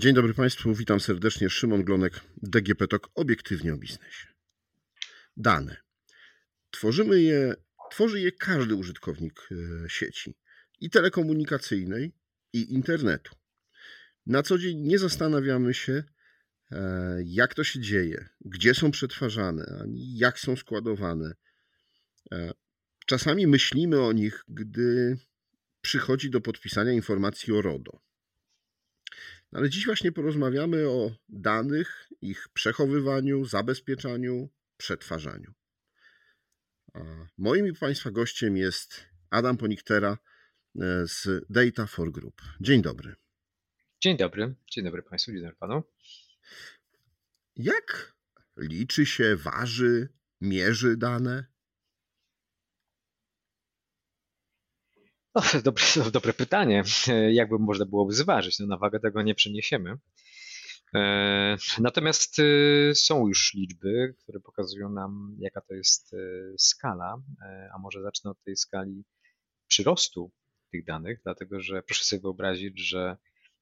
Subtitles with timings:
[0.00, 1.50] Dzień dobry Państwu, witam serdecznie.
[1.50, 4.26] Szymon Glonek, DGP TOK, obiektywnie o biznesie.
[5.36, 5.76] Dane.
[6.70, 7.54] Tworzymy je,
[7.90, 10.34] tworzy je każdy użytkownik e, sieci
[10.80, 12.12] i telekomunikacyjnej,
[12.52, 13.34] i internetu.
[14.26, 16.04] Na co dzień nie zastanawiamy się,
[16.70, 21.34] e, jak to się dzieje, gdzie są przetwarzane, ani jak są składowane.
[22.32, 22.52] E,
[23.06, 25.18] czasami myślimy o nich, gdy
[25.80, 28.09] przychodzi do podpisania informacji o RODO.
[29.52, 35.52] Ale dziś właśnie porozmawiamy o danych, ich przechowywaniu, zabezpieczaniu, przetwarzaniu.
[36.94, 37.00] A
[37.38, 42.42] moim i Państwa gościem jest Adam Poniktera e, z Data for Group.
[42.60, 43.14] Dzień dobry.
[44.00, 44.54] Dzień dobry.
[44.70, 45.82] Dzień dobry Państwu, dzień dobry Panu.
[47.56, 48.16] Jak
[48.56, 50.08] liczy się, waży,
[50.40, 51.49] mierzy dane?
[55.34, 56.82] No, dobre, dobre pytanie.
[57.30, 58.58] Jakby można byłoby zważyć?
[58.58, 59.98] No, na wagę tego nie przeniesiemy.
[60.94, 66.16] E, natomiast e, są już liczby, które pokazują nam, jaka to jest e,
[66.58, 67.22] skala,
[67.74, 69.04] a może zacznę od tej skali
[69.66, 70.32] przyrostu
[70.70, 73.16] tych danych, dlatego że proszę sobie wyobrazić, że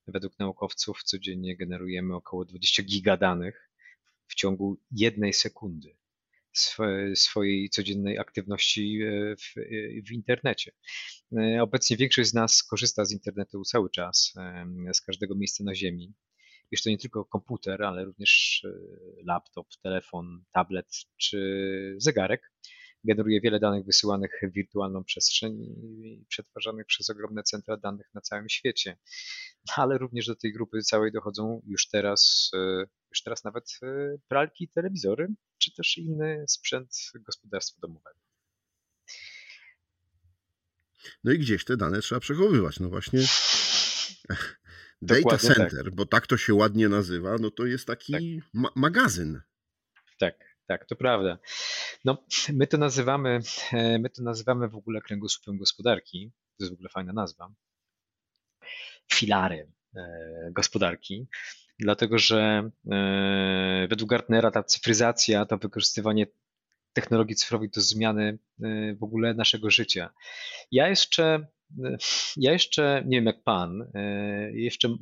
[0.07, 3.71] według naukowców codziennie generujemy około 20 giga danych
[4.27, 5.97] w ciągu jednej sekundy
[7.15, 10.73] swojej codziennej aktywności e, w, e, w, internecie.
[11.37, 14.35] E, obecnie większość z nas korzysta z internetu cały czas,
[14.93, 16.15] z każdego miejsca na Ziemi.
[16.71, 18.67] Już to nie tylko komputer, ale również
[19.27, 22.53] laptop, telefon, tablet czy zegarek
[23.05, 28.49] generuje wiele danych wysyłanych w wirtualną przestrzeń i przetwarzanych przez ogromne centra danych na całym
[28.49, 28.99] świecie.
[29.77, 32.51] Ale również do tej grupy całej dochodzą już teraz,
[33.11, 33.87] już teraz nawet e,
[34.29, 35.29] pralki, telewizory,
[35.59, 38.21] czy też inny sprzęt gospodarstwa domowego.
[41.25, 42.81] No i gdzieś te dane trzeba przechowywać.
[42.81, 43.21] No właśnie
[45.03, 45.41] data tak.
[45.41, 45.95] center, tak.
[45.95, 48.23] bo tak to się ładnie nazywa, no to jest taki tak.
[48.55, 49.41] ma magazyn.
[50.19, 51.39] Tak, tak, to prawda.
[52.05, 53.41] No, my to nazywamy,
[53.73, 56.33] e, my to nazywamy w ogóle kręgosłupem gospodarki.
[56.59, 57.53] To jest w ogóle fajna nazwa.
[59.13, 61.29] Filary e, gospodarki,
[61.79, 66.27] dlatego że e, według Gartnera ta cyfryzacja, to wykorzystywanie
[66.93, 68.39] technologii cyfrowych do zmiany
[68.99, 70.11] w ogóle naszego życia.
[70.73, 71.47] Ja jeszcze
[72.37, 74.97] ja jeszcze, nie wiem jak pan, e, jeszcze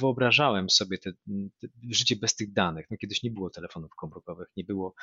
[0.00, 1.12] wyobrażałem sobie te,
[1.60, 2.86] te, życie bez tych danych.
[2.90, 4.94] No kiedyś nie było telefonów komórkowych, nie było,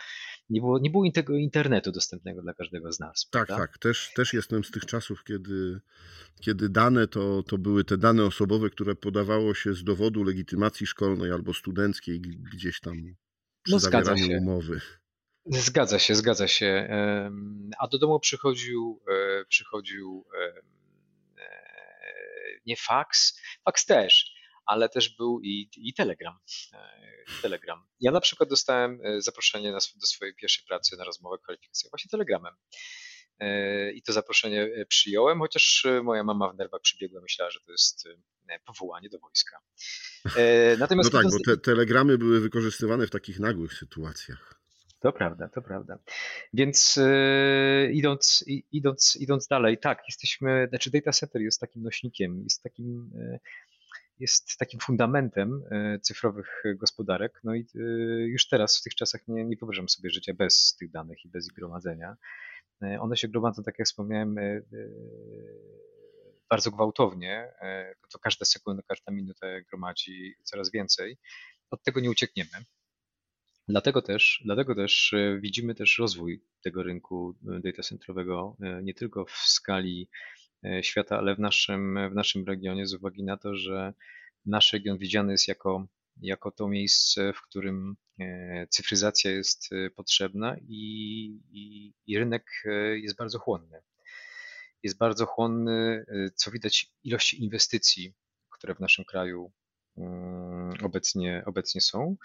[0.49, 3.29] nie było, nie było tego internetu dostępnego dla każdego z nas.
[3.31, 3.67] Tak, prawda?
[3.67, 3.77] tak.
[3.77, 5.79] Też, też jestem z tych czasów, kiedy,
[6.41, 11.31] kiedy dane to, to były te dane osobowe, które podawało się z dowodu legitymacji szkolnej
[11.31, 12.21] albo studenckiej
[12.53, 13.15] gdzieś tam
[13.63, 14.81] przy no, zawieraniu umowy.
[15.45, 16.89] Zgadza się, zgadza się.
[17.79, 20.25] A do domu przychodził, e, przychodził
[22.69, 26.37] nie fax, fax też, ale też był i, i Telegram.
[26.73, 27.83] E, Telegram.
[27.99, 32.09] Ja na przykład dostałem e, zaproszenie na, do swojej pierwszej pracy na rozmowę kwalifikacyjną właśnie
[32.09, 32.53] Telegramem.
[33.39, 38.03] E, I to zaproszenie przyjąłem, chociaż moja mama w nerwach przybiegła, myślała, że to jest
[38.65, 39.57] powołanie do wojska.
[40.79, 44.58] Natomiast no tak, bo te telegramy były wykorzystywane w takich nagłych sytuacjach.
[44.99, 45.99] To prawda, to prawda.
[46.53, 52.63] Więc yy, idąc, idąc, idąc dalej, tak, jesteśmy, znaczy data center jest takim nośnikiem, jest
[52.63, 53.39] takim, yy,
[54.19, 57.41] jest takim fundamentem yy, cyfrowych gospodarek.
[57.43, 57.67] No i
[58.25, 61.47] już teraz, w tych czasach nie, nie wyobrażam sobie życia bez tych danych i bez
[61.47, 62.17] ich gromadzenia.
[62.99, 64.35] One się gromadzą, tak jak wspomniałem,
[66.49, 67.53] bardzo gwałtownie.
[68.11, 71.17] To każda sekunda, każda minuta gromadzi coraz więcej.
[71.71, 72.49] Od tego nie uciekniemy.
[73.69, 78.93] Dlatego też, dlatego też e, widzimy też rozwój tego rynku e, data centrowego e, nie
[78.93, 80.09] tylko w skali
[80.81, 83.93] świata, ale w naszym, w naszym regionie z uwagi na to, że
[84.45, 85.87] nasz region widziany jest jako,
[86.21, 87.95] jako to miejsce, w którym
[88.69, 90.81] cyfryzacja jest potrzebna i,
[91.51, 92.63] i, i rynek
[92.95, 93.81] jest bardzo chłonny.
[94.83, 96.05] Jest bardzo chłonny,
[96.35, 98.13] co widać ilości inwestycji,
[98.49, 99.51] które w naszym kraju
[100.83, 102.15] obecnie, obecnie są,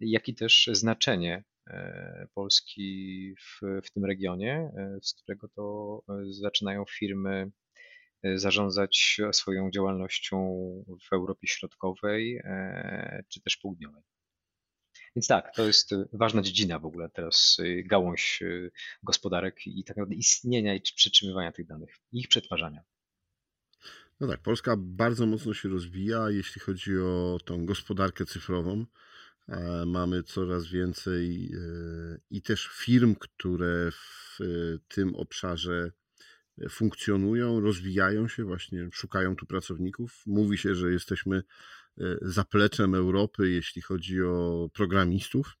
[0.00, 6.12] jak i też znaczenie e, Polski w, w tym regionie, e, z którego to e,
[6.30, 7.50] zaczynają firmy
[8.34, 10.56] zarządzać swoją działalnością
[11.08, 12.40] w Europie Środkowej
[13.28, 14.02] czy też Południowej.
[15.16, 18.42] Więc tak, to jest ważna dziedzina w ogóle teraz, gałąź
[19.02, 22.82] gospodarek i tak naprawdę istnienia i przytrzymywania tych danych, ich przetwarzania.
[24.20, 28.86] No tak, Polska bardzo mocno się rozwija, jeśli chodzi o tą gospodarkę cyfrową.
[29.48, 34.38] E, mamy coraz więcej e, i też firm, które w
[34.88, 35.92] tym obszarze
[36.70, 40.22] funkcjonują, rozwijają się, właśnie szukają tu pracowników.
[40.26, 41.42] Mówi się, że jesteśmy
[42.22, 45.56] zapleczem Europy, jeśli chodzi o programistów.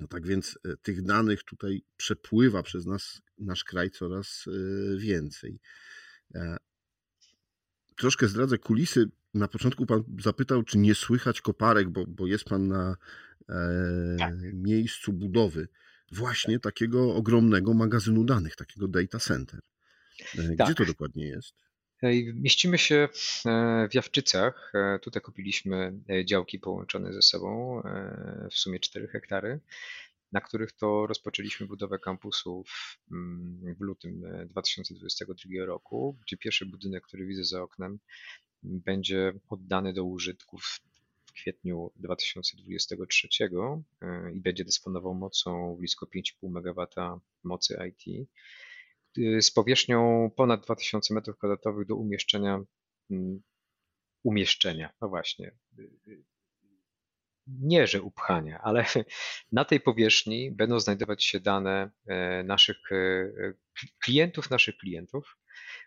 [0.00, 4.44] No tak więc tych danych tutaj przepływa przez nas, nasz kraj coraz
[4.96, 5.60] więcej.
[7.98, 9.10] Troszkę zdradzę kulisy.
[9.34, 12.96] Na początku pan zapytał, czy nie słychać koparek, bo, bo jest pan na
[13.48, 14.34] e, tak.
[14.52, 15.68] miejscu budowy
[16.12, 16.62] właśnie tak.
[16.62, 19.60] takiego ogromnego magazynu danych, takiego data center.
[20.38, 20.76] E, gdzie tak.
[20.76, 21.54] to dokładnie jest?
[22.34, 23.08] Mieścimy się
[23.46, 24.72] e, w Jawczycach.
[24.74, 25.92] E, tutaj kupiliśmy
[26.24, 27.82] działki połączone ze sobą,
[28.50, 29.60] w sumie 4 hektary,
[30.32, 37.04] na których to rozpoczęliśmy budowę kampusu w, mm, w lutym 2022 roku, gdzie pierwszy budynek,
[37.06, 37.98] który widzę za oknem,
[38.62, 40.80] będzie oddany do użytku w
[41.38, 43.28] kwietniu 2023
[44.02, 46.86] e, i będzie dysponował mocą blisko 5,5 MW
[47.44, 48.28] mocy IT
[49.18, 52.60] e, z powierzchnią ponad 2000 m2 do umieszczenia
[53.10, 53.42] mm,
[54.22, 55.46] umieszczenia, no właśnie,
[55.78, 55.82] e,
[57.60, 58.84] nie że upchania, ale
[59.52, 61.90] na tej powierzchni będą znajdować się dane
[62.44, 62.76] naszych
[64.02, 65.36] klientów, naszych klientów,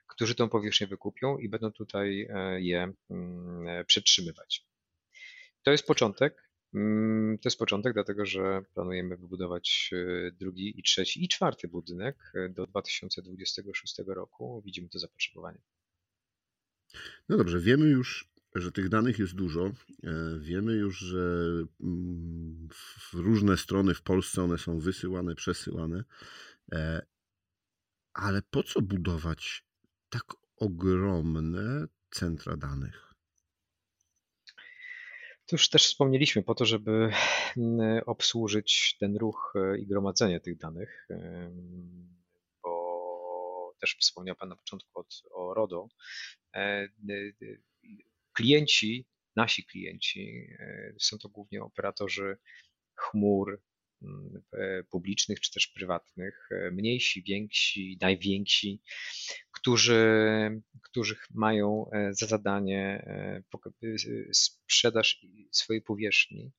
[0.07, 2.27] którzy tą powierzchnię wykupią i będą tutaj
[2.57, 4.65] je mm, przetrzymywać.
[5.63, 6.51] To jest początek.
[6.73, 12.31] Mm, to jest początek, dlatego że planujemy wybudować e, drugi i trzeci i czwarty budynek
[12.35, 14.61] e, do 2026 roku.
[14.65, 15.61] Widzimy to zapotrzebowanie.
[17.29, 19.65] No dobrze, wiemy już, że tych danych jest dużo.
[19.65, 19.71] E,
[20.39, 26.03] wiemy już, że mm, w różne strony w Polsce one są wysyłane, przesyłane.
[28.13, 29.65] Ale po co budować
[30.09, 30.23] tak
[30.55, 33.13] ogromne centra danych?
[35.45, 37.11] To już też wspomnieliśmy, po to, żeby
[37.57, 41.07] mm, obsłużyć ten ruch e, i gromadzenie tych danych,
[42.63, 45.87] bo też wspomniał Pan na początku o RODO.
[48.41, 49.05] E, klienci,
[49.35, 52.37] nasi klienci, e, są to głównie operatorzy
[52.95, 53.61] chmur
[54.01, 54.43] mm,
[54.91, 58.81] publicznych czy też prywatnych, mniejsi, więksi, najwięksi,
[59.61, 63.43] którzy, którzy mają e, za zadanie e,
[63.83, 66.51] e, sprzedaż swojej powierzchni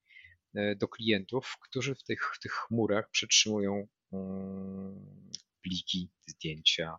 [0.77, 5.31] do klientów, którzy w tych, w tych chmurach przetrzymują mm,
[5.63, 6.97] pliki, zdjęcia,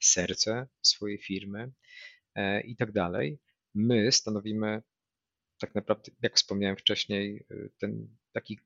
[0.00, 1.72] serce swojej firmy
[2.64, 3.38] i tak dalej.
[3.78, 4.82] My stanowimy
[5.58, 7.46] tak naprawdę, jak wspomniałem wcześniej,
[7.78, 8.58] ten taki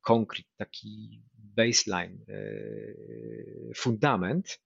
[0.00, 2.24] konkret, taki baseline,
[3.76, 4.60] fundament,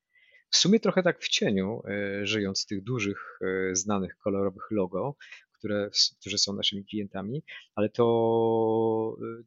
[0.51, 3.39] w sumie trochę tak w cieniu, e, żyjąc z tych dużych,
[3.73, 5.17] znanych, kolorowych logo,
[5.65, 5.91] które,
[6.21, 7.43] które są naszymi klientami,
[7.75, 8.05] ale to,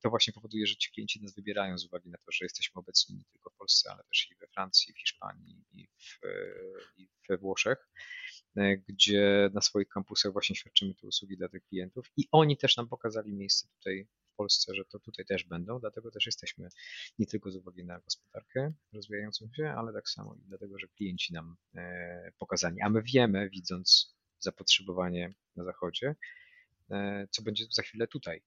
[0.02, 3.16] to właśnie powoduje, że ci klienci nas wybierają z uwagi na to, że jesteśmy obecni
[3.16, 6.20] nie tylko w Polsce, ale też i we Francji, w Hiszpanii i, w,
[6.98, 7.90] i we Włoszech,
[8.88, 12.88] gdzie na swoich kampusach właśnie świadczymy te usługi dla tych klientów i oni też nam
[12.88, 14.08] pokazali miejsce tutaj
[14.38, 16.70] Polsce, że to tutaj też będą, dlatego też jesteśmy
[17.20, 21.34] nie tylko z uwagi na gospodarkę rozwijającą się, ale tak samo i dlatego, że klienci
[21.34, 26.16] nam e, pokazali, a my wiemy, widząc zapotrzebowanie na zachodzie,
[26.92, 28.42] e, co będzie za chwilę tutaj.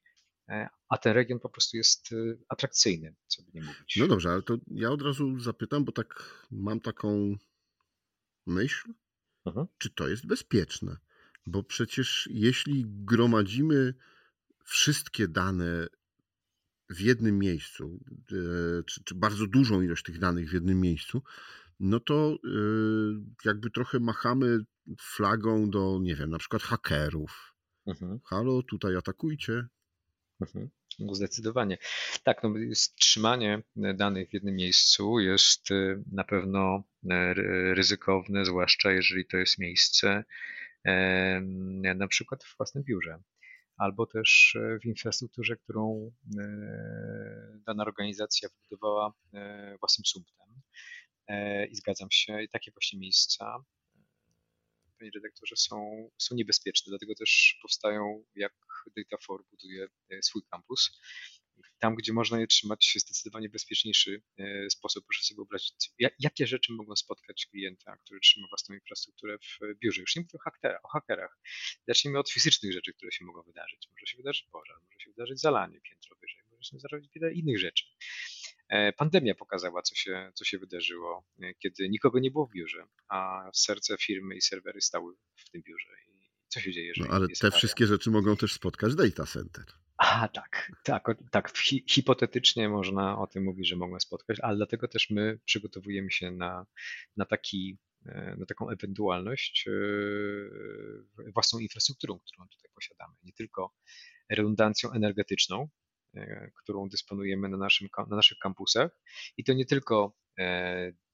[0.48, 2.08] E, a ten region po prostu jest
[2.48, 3.96] atrakcyjny, co by nie mówić.
[3.96, 7.36] No dobrze, ale to ja od razu zapytam, bo tak mam taką
[8.46, 8.92] myśl,
[9.50, 9.66] mhm.
[9.78, 10.96] czy to jest bezpieczne?
[11.46, 13.94] Bo przecież jeśli gromadzimy
[14.64, 15.86] wszystkie dane
[16.90, 18.00] w jednym miejscu,
[18.32, 21.22] e, czy, czy, bardzo dużą ilość tych danych w jednym miejscu,
[21.80, 22.38] no to e,
[23.44, 24.58] jakby trochę machamy
[24.98, 27.54] flagą do, nie wiem, na przykład hakerów.
[27.86, 28.20] Mhm.
[28.24, 29.68] Halo, tutaj atakujcie.
[30.40, 30.70] Mhm.
[31.00, 31.78] No zdecydowanie.
[32.24, 32.54] Tak, no,
[32.98, 36.82] trzymanie danych w jednym miejscu jest e, na pewno
[37.74, 40.24] ryzykowne, zwłaszcza jeżeli to jest miejsce
[41.94, 43.18] na przykład w własnym biurze
[43.80, 50.36] albo też e, w infrastrukturze, którą e, dana organizacja wybudowała e, własnym sumptem.
[51.70, 53.64] I zgadzam się, i takie właśnie miejsca,
[55.00, 58.52] panie redaktorze, są, są niebezpieczne, dlatego też powstają, jak
[58.98, 59.86] Data4 buduje
[60.22, 61.00] swój kampus,
[61.78, 65.04] tam, gdzie można je trzymać zdecydowanie bezpieczniejszy e, sposób.
[65.06, 70.00] Proszę sobie wyobrazić, jakie rzeczy mogą spotkać klienta, który trzyma własną infrastrukturę w biurze.
[70.00, 71.38] Już nie mówię o, o hakerach.
[71.88, 73.88] Zacznijmy od fizycznych rzeczy, które się mogą wydarzyć.
[73.90, 77.58] Może się wydarzyć pożar, może się wydarzyć zalanie piętro wyżej, może się wydarzyć wiele innych
[77.58, 77.84] rzeczy.
[78.70, 82.86] E, pandemia pokazała, co się, co się wydarzyło, e, kiedy nikogo nie było w biurze,
[83.08, 85.88] a serce firmy i serwery stały w tym biurze.
[86.08, 86.92] I co się dzieje?
[86.96, 89.64] No, ale te wszystkie rzeczy mogą też spotkać data center.
[89.96, 91.58] A tak, tak, tak.
[91.58, 96.30] Hi hipotetycznie można o tym mówić, że mogą spotkać, ale dlatego też my przygotowujemy się
[96.30, 96.66] na,
[97.16, 97.78] na taki
[98.36, 99.68] na taką ewentualność
[101.34, 103.14] własną infrastrukturą, którą tutaj posiadamy.
[103.22, 103.74] Nie tylko
[104.30, 105.68] redundancją energetyczną,
[106.62, 109.00] którą dysponujemy na, naszym, na naszych kampusach
[109.36, 110.16] i to nie tylko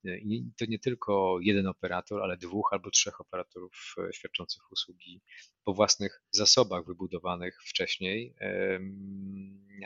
[0.05, 5.23] i to nie tylko jeden operator, ale dwóch albo trzech operatorów e, świadczących usługi
[5.65, 8.35] po własnych zasobach wybudowanych wcześniej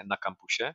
[0.07, 0.75] na kampusie,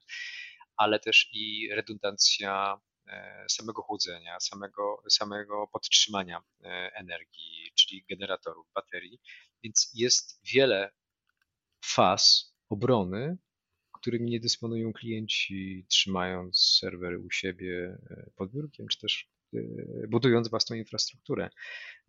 [0.78, 9.20] ale też i redundancja e, samego chłodzenia, samego, samego podtrzymania e, energii, czyli generatorów, baterii.
[9.64, 10.92] Więc jest wiele
[11.86, 13.38] faz obrony,
[14.06, 17.98] którymi nie dysponują klienci, trzymając serwery u siebie
[18.36, 21.50] pod biurkiem, czy też Y, budując własną infrastrukturę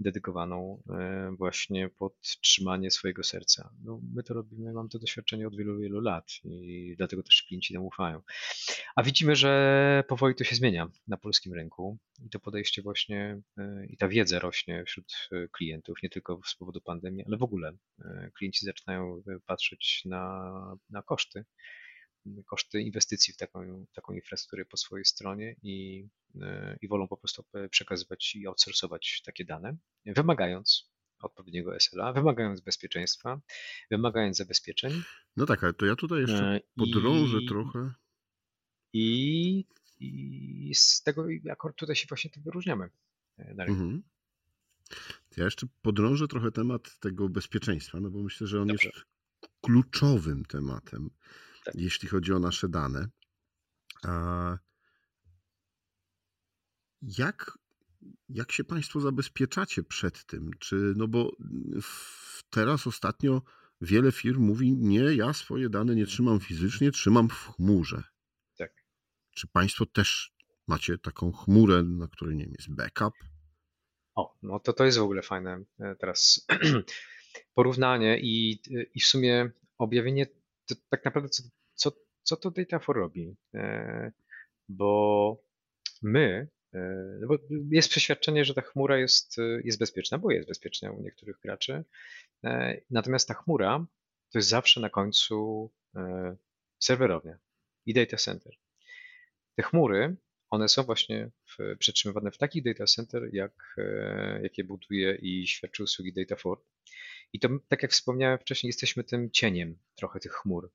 [0.00, 3.70] dedykowaną e, właśnie pod trzymanie swojego serca.
[3.84, 7.74] No, my to robimy, mam to doświadczenie od wielu, wielu lat i dlatego też klienci
[7.74, 8.22] nam ufają.
[8.96, 13.86] A widzimy, że powoli to się zmienia na polskim rynku i to podejście właśnie e,
[13.86, 17.72] i ta wiedza rośnie wśród e, klientów, nie tylko z powodu pandemii, ale w ogóle
[18.38, 20.52] klienci zaczynają patrzeć na,
[20.90, 21.44] na koszty
[22.46, 26.06] koszty inwestycji w taką, taką infrastrukturę po swojej stronie i,
[26.40, 30.90] e, i wolą po prostu przekazywać i outsourcować takie dane, wymagając
[31.22, 33.40] odpowiedniego SLA, wymagając bezpieczeństwa,
[33.90, 35.02] wymagając zabezpieczeń.
[35.36, 37.92] No tak, ale to ja tutaj jeszcze e, podrążę I, trochę.
[38.92, 39.64] I,
[40.00, 42.90] I z tego akurat tutaj się właśnie tym wyróżniamy
[43.38, 43.82] e, na rynku.
[43.82, 44.02] Mhm.
[45.36, 48.88] Ja jeszcze podrążę trochę temat tego bezpieczeństwa, no bo myślę, że on Dobrze.
[48.94, 49.06] jest
[49.60, 51.10] kluczowym tematem
[51.66, 51.74] tak.
[51.74, 53.08] jeśli chodzi o nasze dane.
[54.02, 54.58] A
[57.02, 57.58] jak,
[58.28, 60.50] jak się Państwo zabezpieczacie przed tym?
[60.58, 61.30] Czy, no bo
[62.50, 63.42] teraz ostatnio
[63.80, 68.02] wiele firm mówi, nie, ja swoje dane nie trzymam fizycznie, trzymam w chmurze.
[68.58, 68.72] Tak.
[69.30, 70.32] Czy Państwo też
[70.66, 73.14] macie taką chmurę, na której nie wiem, jest backup?
[74.14, 76.46] O, no to to jest w ogóle fajne e, teraz
[77.54, 78.60] porównanie i,
[78.94, 80.26] i w sumie objawienie
[80.66, 81.28] to tak naprawdę
[82.26, 83.36] co, to Datafor robi?
[83.54, 84.12] E,
[84.68, 85.42] bo
[86.02, 86.78] my, e,
[87.20, 87.38] no bo
[87.70, 91.84] jest przeświadczenie, że ta chmura jest, jest bezpieczna, bo jest bezpieczna u niektórych graczy.
[92.44, 93.86] E, natomiast ta chmura
[94.32, 95.70] to jest zawsze na końcu
[96.78, 97.38] serwerownia
[97.86, 98.52] i data center.
[99.54, 100.16] Te chmury,
[100.50, 103.76] one są właśnie w, przetrzymywane w takich data center, jak,
[104.42, 106.56] jakie buduje i świadczy usługi Data4.
[107.32, 110.70] I to, tak jak wspomniałem wcześniej, jesteśmy tym cieniem trochę tych chmur.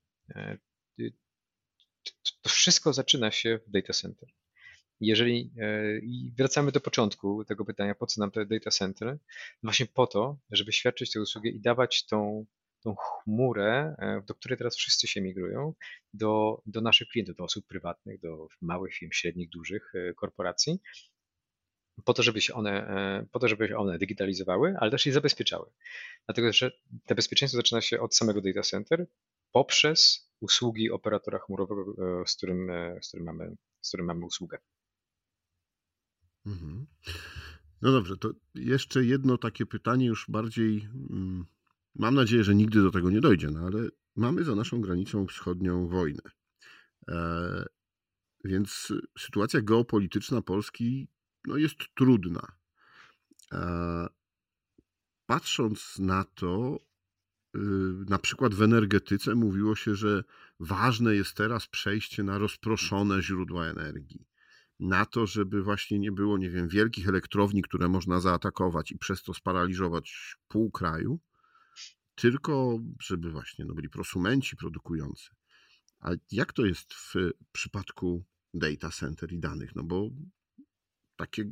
[2.41, 4.29] To wszystko zaczyna się w data center.
[4.99, 9.17] Jeżeli e, i wracamy do początku tego pytania, po co nam te data center?
[9.63, 12.45] Właśnie po to, żeby świadczyć tę usługę i dawać tą,
[12.83, 15.73] tą chmurę, e, do której teraz wszyscy się migrują,
[16.13, 20.79] do, do naszych klientów, do osób prywatnych, do małych firm, średnich, dużych e, korporacji,
[22.05, 25.69] po to, żeby się one, po to, żeby się one digitalizowały, ale też je zabezpieczały.
[26.25, 26.71] Dlatego, że
[27.05, 29.07] to bezpieczeństwo zaczyna się od samego data center
[29.51, 34.57] poprzez usługi operatora chmurowego, e, z którym, e, z którym, mamy, z którym mamy usługę.
[36.45, 36.87] Mhm.
[37.81, 40.89] No dobrze, to jeszcze jedno takie pytanie, już bardziej.
[41.09, 41.45] Mm,
[41.95, 45.87] mam nadzieję, że nigdy do tego nie dojdzie, no ale mamy za naszą granicą wschodnią
[45.87, 46.21] wojnę.
[47.07, 47.65] E,
[48.43, 51.07] więc sytuacja geopolityczna Polski
[51.47, 52.41] no, jest trudna.
[55.25, 56.79] Patrząc na to,
[58.09, 60.23] na przykład w energetyce mówiło się, że
[60.59, 64.27] ważne jest teraz przejście na rozproszone źródła energii.
[64.79, 69.23] Na to, żeby właśnie nie było, nie wiem, wielkich elektrowni, które można zaatakować i przez
[69.23, 71.19] to sparaliżować pół kraju,
[72.15, 75.29] tylko żeby właśnie no, byli prosumenci produkujący.
[75.99, 77.13] A jak to jest w
[77.51, 79.75] przypadku data center i danych?
[79.75, 80.09] No bo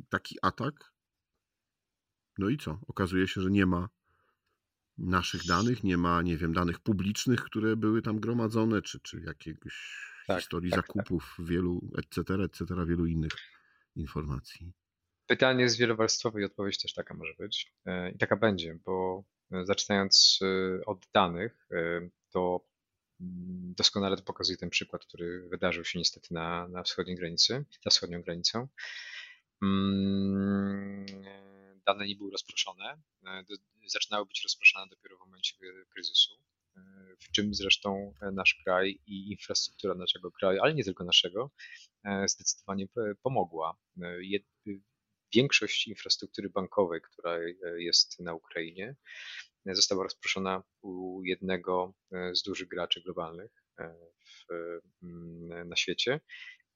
[0.08, 0.92] taki atak,
[2.38, 2.80] no i co?
[2.86, 3.88] Okazuje się, że nie ma
[5.00, 10.06] naszych danych, nie ma, nie wiem, danych publicznych, które były tam gromadzone, czy, czy jakiegoś
[10.26, 10.86] tak, historii tak, tak.
[10.86, 11.46] zakupów, tak.
[11.46, 13.32] wielu, etc., etc., wielu innych
[13.96, 14.72] informacji.
[15.26, 17.72] Pytanie jest wielowarstwowe i odpowiedź też taka może być.
[17.86, 21.68] E, I taka będzie, bo e, zaczynając e, od danych,
[22.30, 22.66] to
[23.20, 27.90] mm, doskonale to pokazuje ten przykład, który wydarzył się niestety na, na wschodniej granicy, za
[27.90, 28.68] wschodnią granicą.
[29.62, 31.06] Mm,
[31.86, 32.98] dane nie były rozproszone
[33.90, 35.54] zaczynały być rozproszone dopiero w momencie
[35.94, 36.34] kryzysu,
[36.76, 36.80] e,
[37.20, 41.50] w czym zresztą nasz kraj i infrastruktura naszego kraju, ale nie tylko naszego,
[42.04, 42.86] e, zdecydowanie
[43.22, 43.76] pomogła.
[44.02, 44.18] E,
[45.34, 47.38] większość infrastruktury bankowej, która
[47.76, 48.96] jest na Ukrainie,
[49.66, 51.94] została rozproszona u jednego
[52.32, 53.50] z dużych graczy globalnych
[54.24, 54.46] w,
[55.64, 56.20] na świecie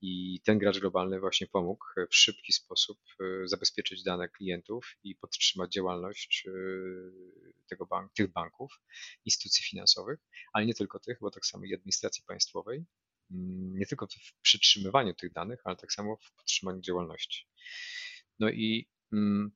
[0.07, 2.99] I ten gracz globalny właśnie pomógł w szybki sposób
[3.45, 6.49] zabezpieczyć dane klientów i podtrzymać działalność
[7.69, 8.73] tego bank, tych banków,
[9.25, 10.21] instytucji finansowych,
[10.53, 12.85] ale nie tylko tych, bo tak samo i administracji państwowej,
[13.31, 17.47] mm, nie tylko w przytrzymywaniu tych danych, ale tak samo w podtrzymaniu działalności.
[18.39, 19.51] No i, mm,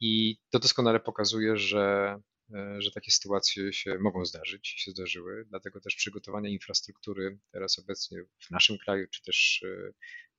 [0.00, 2.29] i to doskonale pokazuje, że E,
[2.78, 8.50] że takie sytuacje się mogą zdarzyć, się zdarzyły, dlatego też przygotowanie infrastruktury teraz obecnie w
[8.50, 9.64] naszym kraju, czy też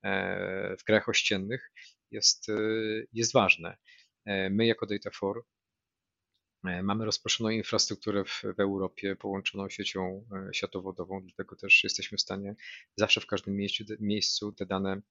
[0.04, 1.72] e, e, w krajach ościennych
[2.10, 2.46] jest,
[3.12, 3.76] jest ważne.
[4.50, 5.40] My jako Data4
[6.82, 12.54] Mamy rozproszoną infrastrukturę w, w, Europie połączoną siecią światowodową, dlatego też jesteśmy w stanie
[12.96, 15.02] zawsze w każdym miejscu, miejscu te dane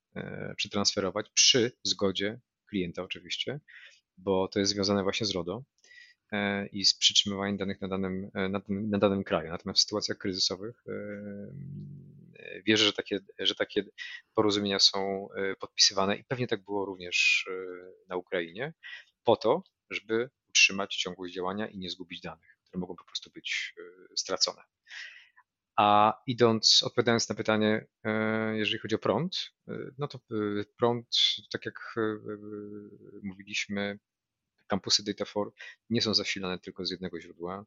[0.56, 2.40] przetransferować przy zgodzie
[2.70, 3.60] klienta oczywiście,
[4.18, 5.64] bo to jest związane właśnie z RODO.
[6.32, 9.50] E, i z przytrzymywaniem danych na danym, e, na, na danym kraju.
[9.50, 10.94] Natomiast w sytuacjach kryzysowych e,
[12.66, 13.84] wierzę, że takie, że takie
[14.36, 15.28] porozumienia są
[15.60, 17.50] podpisywane i pewnie tak było również
[18.08, 18.74] na Ukrainie,
[19.24, 23.76] po to, żeby utrzymać ciągłość działania i nie zgubić danych, które mogą po prostu być
[24.16, 24.62] stracone.
[25.76, 27.88] A idąc, odpowiadając na pytanie,
[28.54, 29.38] jeżeli chodzi o prąd,
[29.98, 30.20] no to
[30.78, 31.08] prąd,
[31.52, 31.96] tak jak
[33.24, 34.00] mówiliśmy,
[34.72, 35.52] kampusy Data4
[35.90, 37.66] nie są zasilane tylko z jednego źródła,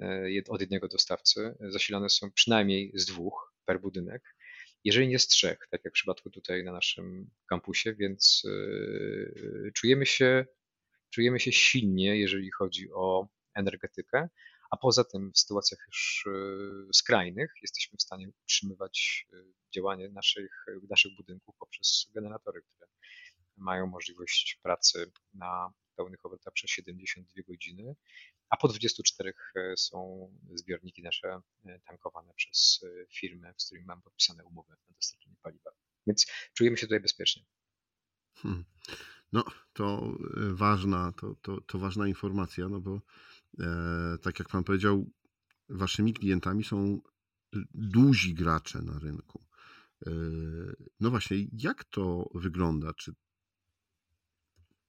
[0.00, 1.54] e, od jednego dostawcy.
[1.60, 4.36] Zasilane są przynajmniej z dwóch per budynek.
[4.84, 10.06] Jeżeli nie z trzech, tak jak w przypadku tutaj na naszym kampusie, więc e, czujemy
[10.06, 10.46] się,
[11.10, 14.28] czujemy się silnie, jeżeli chodzi o energetykę,
[14.70, 16.30] a poza tym w sytuacjach już e,
[16.92, 19.26] skrajnych jesteśmy w stanie utrzymywać
[19.74, 22.90] działanie naszych, naszych budynków poprzez generatory, które
[23.56, 27.96] mają możliwość pracy na pełnych obrotach przez 72 godziny,
[28.50, 34.02] a po 24 e, są zbiorniki nasze e, tankowane przez e, firmy, z którymi mam
[34.02, 35.70] podpisane umowy na dostarczenie paliwa.
[36.06, 37.44] Więc czujemy się tutaj bezpiecznie.
[38.34, 38.64] Hmm.
[39.32, 40.12] No, to
[40.52, 43.00] ważna, to, to, to ważna informacja, no bo
[43.60, 45.10] e, tak jak Pan powiedział,
[45.68, 47.00] Waszymi klientami są
[47.74, 49.44] duzi gracze na rynku.
[51.00, 52.94] No właśnie, jak to wygląda?
[52.94, 53.14] Czy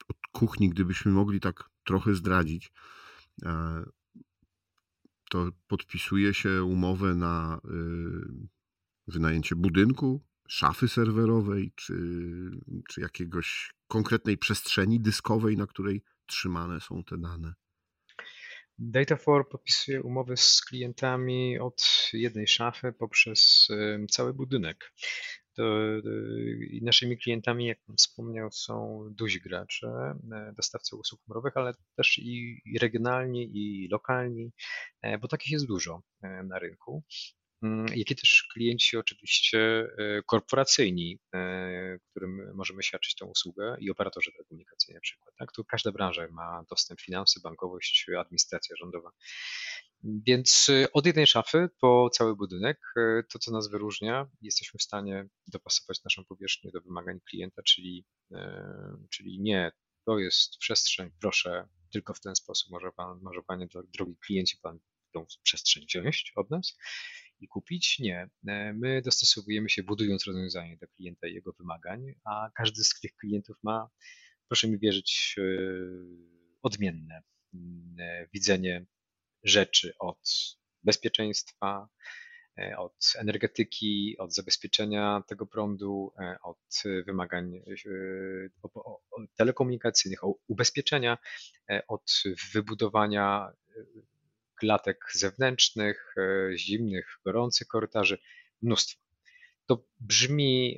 [0.07, 2.71] od kuchni, gdybyśmy mogli tak trochę zdradzić,
[3.45, 3.83] e,
[5.29, 8.47] to podpisuje się umowę na y,
[9.07, 11.93] wynajęcie budynku, szafy serwerowej, czy,
[12.89, 17.53] czy jakiegoś konkretnej przestrzeni dyskowej, na której trzymane są te dane.
[18.79, 23.67] Data4 podpisuje umowy z klientami od jednej szafy poprzez
[24.09, 24.93] cały budynek.
[25.55, 25.63] To,
[26.69, 29.87] I naszymi klientami, jak wspomniał, są duzi gracze,
[30.31, 34.51] e, dostawcy usług chmurowych, ale też i, i regionalni, i lokalni,
[35.01, 37.03] e, bo takich jest dużo e, na rynku.
[37.63, 39.87] Mm, jak i też klienci oczywiście
[40.25, 41.19] korporacyjni,
[42.09, 45.35] którym możemy świadczyć tę usługę i operatorzy telekomunikacyjni na przykład.
[45.39, 45.51] Tak?
[45.51, 49.11] Tu każda branża ma dostęp finanse, bankowość, administracja rządowa.
[50.05, 54.83] Więc y, od jednej szafy po cały budynek, y, to co nas wyróżnia, jesteśmy w
[54.83, 58.37] stanie dopasować naszą powierzchnię do wymagań klienta, czyli, y,
[59.09, 59.71] czyli nie,
[60.05, 64.79] to jest przestrzeń, proszę, tylko w ten sposób może pan, może panie, drogi klienci, pan
[65.13, 66.77] tą przestrzeń wziąć od nas
[67.39, 67.99] i kupić.
[67.99, 68.29] Nie.
[68.73, 73.57] My dostosowujemy się, budując rozwiązanie do klienta i jego wymagań, a każdy z tych klientów
[73.63, 73.89] ma,
[74.47, 75.35] proszę mi wierzyć,
[76.61, 77.23] odmienne
[78.33, 78.85] widzenie
[79.45, 80.19] rzeczy od
[80.83, 81.89] bezpieczeństwa,
[82.59, 87.63] e, od energetyki, od zabezpieczenia tego prądu, e, od wymagań e,
[89.35, 91.17] telekomunikacyjnych, od ubezpieczenia,
[91.87, 93.51] od wybudowania
[94.55, 96.15] klatek zewnętrznych,
[96.55, 98.17] zimnych, gorących korytarzy,
[98.61, 99.01] mnóstwo.
[99.65, 100.77] To brzmi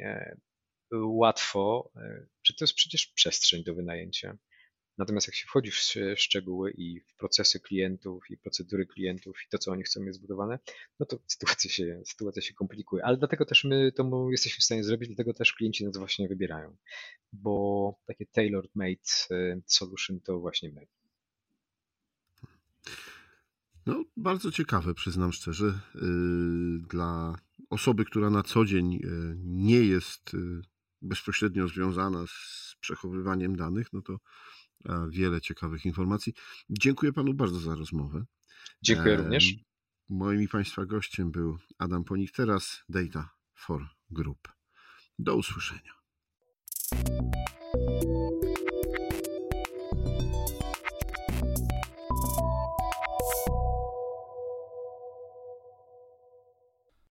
[0.91, 1.91] łatwo,
[2.43, 4.37] że to jest przecież przestrzeń do wynajęcia.
[4.97, 5.75] Natomiast jak się wchodzi w
[6.15, 10.59] szczegóły i w procesy klientów i procedury klientów i to, co oni chcą mieć zbudowane,
[10.99, 13.05] no to sytuacja się, sytuacja się komplikuje.
[13.05, 16.75] Ale dlatego też my to jesteśmy w stanie zrobić, dlatego też klienci nas właśnie wybierają,
[17.33, 20.87] bo takie tailored made e, solution to właśnie my.
[23.85, 25.65] No, bardzo ciekawe, przyznam szczerze.
[25.95, 25.99] Y,
[26.89, 27.35] dla
[27.69, 28.99] osoby, która na co dzień y,
[29.37, 30.61] nie jest y,
[31.01, 34.19] bezpośrednio związana z przechowywaniem danych, no to
[35.09, 36.33] wiele ciekawych informacji.
[36.69, 38.25] Dziękuję panu bardzo za rozmowę.
[38.81, 39.53] Dziękuję również.
[40.09, 44.47] Moim i państwa gościem był Adam Ponik, teraz Data for Group.
[45.19, 45.93] Do usłyszenia.